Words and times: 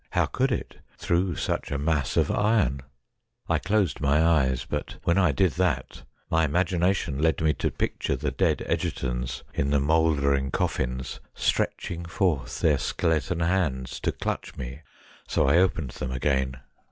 How 0.13 0.25
could 0.25 0.51
it 0.51 0.77
through 0.97 1.35
such 1.35 1.69
a 1.69 1.77
mass 1.77 2.17
of 2.17 2.31
iron? 2.31 2.81
I 3.47 3.59
closed 3.59 4.01
my 4.01 4.19
eyes, 4.25 4.65
but 4.67 4.95
when 5.03 5.19
I 5.19 5.31
did 5.31 5.51
that 5.61 6.01
my 6.27 6.43
imagination 6.43 7.19
led 7.21 7.39
me 7.39 7.53
to 7.61 7.69
picture 7.69 8.15
the 8.15 8.31
dead 8.31 8.63
Egertonsinthe 8.67 9.79
mouldering 9.79 10.49
coffins 10.49 11.19
stretching 11.35 12.05
forth 12.05 12.61
their 12.61 12.79
skeleton 12.79 13.41
hands 13.41 13.99
to 13.99 14.11
clutch 14.11 14.57
me, 14.57 14.81
so 15.27 15.47
I 15.47 15.57
opened 15.59 15.91
them 15.91 16.09
again. 16.11 16.57